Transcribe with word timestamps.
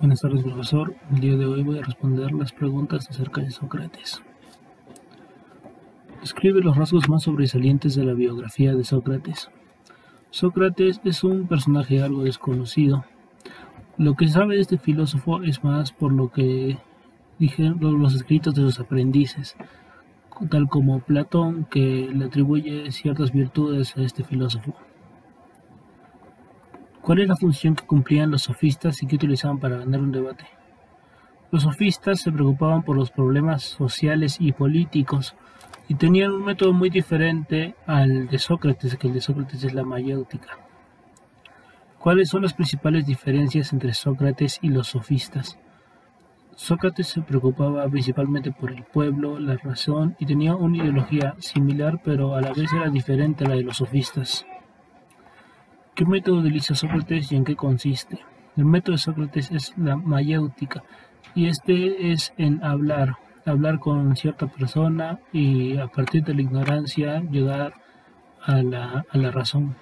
Buenas 0.00 0.22
tardes, 0.22 0.42
profesor. 0.42 0.96
El 1.12 1.20
día 1.20 1.36
de 1.36 1.44
hoy 1.44 1.62
voy 1.62 1.78
a 1.78 1.82
responder 1.82 2.32
las 2.32 2.52
preguntas 2.52 3.10
acerca 3.10 3.42
de 3.42 3.50
Sócrates. 3.50 4.22
Escribe 6.22 6.62
los 6.62 6.74
rasgos 6.74 7.10
más 7.10 7.24
sobresalientes 7.24 7.96
de 7.96 8.04
la 8.04 8.14
biografía 8.14 8.74
de 8.74 8.82
Sócrates. 8.82 9.50
Sócrates 10.30 11.02
es 11.04 11.22
un 11.22 11.46
personaje 11.46 12.02
algo 12.02 12.24
desconocido. 12.24 13.04
Lo 13.98 14.14
que 14.14 14.28
sabe 14.28 14.54
de 14.54 14.62
este 14.62 14.78
filósofo 14.78 15.42
es 15.42 15.62
más 15.62 15.92
por 15.92 16.14
lo 16.14 16.32
que 16.32 16.78
dijeron 17.38 18.00
los 18.00 18.14
escritos 18.14 18.54
de 18.54 18.62
sus 18.62 18.80
aprendices, 18.80 19.54
tal 20.48 20.70
como 20.70 21.00
Platón, 21.00 21.66
que 21.70 22.08
le 22.10 22.24
atribuye 22.24 22.90
ciertas 22.90 23.32
virtudes 23.32 23.94
a 23.98 24.00
este 24.00 24.24
filósofo. 24.24 24.74
¿Cuál 27.10 27.22
es 27.22 27.28
la 27.28 27.36
función 27.36 27.74
que 27.74 27.84
cumplían 27.84 28.30
los 28.30 28.42
sofistas 28.42 29.02
y 29.02 29.06
que 29.08 29.16
utilizaban 29.16 29.58
para 29.58 29.78
ganar 29.78 29.98
un 29.98 30.12
debate? 30.12 30.44
Los 31.50 31.64
sofistas 31.64 32.20
se 32.20 32.30
preocupaban 32.30 32.84
por 32.84 32.94
los 32.94 33.10
problemas 33.10 33.64
sociales 33.64 34.36
y 34.38 34.52
políticos 34.52 35.34
y 35.88 35.96
tenían 35.96 36.30
un 36.30 36.44
método 36.44 36.72
muy 36.72 36.88
diferente 36.88 37.74
al 37.84 38.28
de 38.28 38.38
Sócrates, 38.38 38.96
que 38.96 39.08
el 39.08 39.14
de 39.14 39.20
Sócrates 39.20 39.64
es 39.64 39.74
la 39.74 39.82
mayéutica. 39.82 40.60
¿Cuáles 41.98 42.28
son 42.28 42.42
las 42.42 42.54
principales 42.54 43.06
diferencias 43.06 43.72
entre 43.72 43.92
Sócrates 43.92 44.60
y 44.62 44.68
los 44.68 44.86
sofistas? 44.86 45.58
Sócrates 46.54 47.08
se 47.08 47.22
preocupaba 47.22 47.88
principalmente 47.88 48.52
por 48.52 48.70
el 48.70 48.84
pueblo, 48.84 49.40
la 49.40 49.56
razón 49.56 50.14
y 50.20 50.26
tenía 50.26 50.54
una 50.54 50.76
ideología 50.76 51.34
similar 51.40 52.00
pero 52.04 52.36
a 52.36 52.40
la 52.40 52.52
vez 52.52 52.72
era 52.72 52.88
diferente 52.88 53.44
a 53.44 53.48
la 53.48 53.56
de 53.56 53.64
los 53.64 53.78
sofistas. 53.78 54.46
¿Qué 56.00 56.06
método 56.06 56.38
utiliza 56.38 56.74
Sócrates 56.74 57.30
y 57.30 57.36
en 57.36 57.44
qué 57.44 57.54
consiste? 57.54 58.20
El 58.56 58.64
método 58.64 58.92
de 58.92 59.02
Sócrates 59.02 59.50
es 59.50 59.74
la 59.76 59.96
mayéutica 59.96 60.82
y 61.34 61.48
este 61.48 62.10
es 62.10 62.32
en 62.38 62.64
hablar, 62.64 63.18
hablar 63.44 63.80
con 63.80 64.16
cierta 64.16 64.46
persona 64.46 65.18
y 65.30 65.76
a 65.76 65.88
partir 65.88 66.24
de 66.24 66.32
la 66.32 66.40
ignorancia 66.40 67.20
llegar 67.30 67.74
a 68.40 68.62
la, 68.62 69.30
razón. 69.30 69.76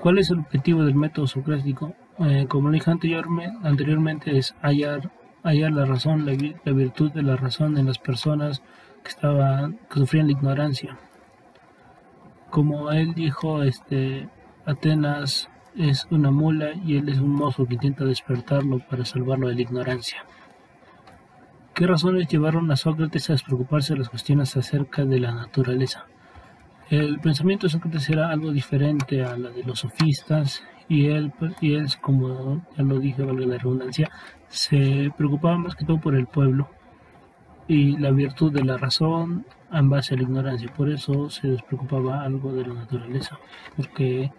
¿Cuál 0.00 0.16
es 0.16 0.30
el 0.30 0.38
objetivo 0.38 0.82
del 0.82 0.94
método 0.94 1.26
socrático? 1.26 1.92
Eh, 2.18 2.46
como 2.48 2.70
dije 2.70 2.90
anteriormente, 2.90 4.38
es 4.38 4.54
hallar, 4.62 5.10
hallar 5.42 5.72
la 5.72 5.84
razón, 5.84 6.24
la, 6.24 6.32
la, 6.64 6.72
virtud 6.72 7.12
de 7.12 7.22
la 7.22 7.36
razón 7.36 7.76
en 7.76 7.84
las 7.84 7.98
personas 7.98 8.62
que, 9.02 9.10
estaban, 9.10 9.78
que 9.90 9.98
sufrían 9.98 10.28
la 10.28 10.32
ignorancia 10.32 10.96
como 12.52 12.92
él 12.92 13.14
dijo, 13.14 13.62
este, 13.62 14.28
Atenas 14.66 15.48
es 15.74 16.06
una 16.10 16.30
mula 16.30 16.74
y 16.84 16.98
él 16.98 17.08
es 17.08 17.18
un 17.18 17.30
mozo 17.30 17.64
que 17.64 17.74
intenta 17.74 18.04
despertarlo 18.04 18.78
para 18.90 19.06
salvarlo 19.06 19.48
de 19.48 19.54
la 19.54 19.62
ignorancia. 19.62 20.18
¿Qué 21.74 21.86
razones 21.86 22.28
llevaron 22.28 22.70
a 22.70 22.76
Sócrates 22.76 23.30
a 23.30 23.32
despreocuparse 23.32 23.94
de 23.94 24.00
las 24.00 24.10
cuestiones 24.10 24.54
acerca 24.54 25.06
de 25.06 25.18
la 25.18 25.32
naturaleza? 25.32 26.04
El 26.90 27.20
pensamiento 27.20 27.66
de 27.66 27.70
Sócrates 27.72 28.10
era 28.10 28.28
algo 28.28 28.52
diferente 28.52 29.24
a 29.24 29.34
la 29.38 29.48
de 29.48 29.64
los 29.64 29.78
sofistas 29.78 30.62
y 30.90 31.06
él, 31.06 31.32
y 31.62 31.72
él 31.72 31.86
como 32.02 32.66
ya 32.76 32.84
lo 32.84 32.98
dije, 32.98 33.22
valga 33.22 33.46
la 33.46 33.56
redundancia, 33.56 34.10
se 34.48 35.10
preocupaba 35.16 35.56
más 35.56 35.74
que 35.74 35.86
todo 35.86 35.98
por 35.98 36.14
el 36.14 36.26
pueblo 36.26 36.68
y 37.66 37.96
la 37.96 38.10
virtud 38.10 38.52
de 38.52 38.62
la 38.62 38.76
razón 38.76 39.46
en 39.72 39.88
base 39.90 40.14
a 40.14 40.16
la 40.16 40.22
ignorancia. 40.24 40.72
Por 40.76 40.90
eso 40.90 41.30
se 41.30 41.48
despreocupaba 41.48 42.22
algo 42.22 42.52
de 42.52 42.66
la 42.66 42.74
naturaleza, 42.74 43.38
porque 43.76 44.30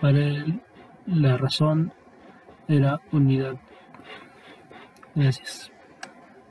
para 0.00 0.18
él 0.18 0.60
la 1.06 1.36
razón 1.36 1.92
era 2.68 3.00
unidad. 3.12 3.56
Gracias. 5.14 5.72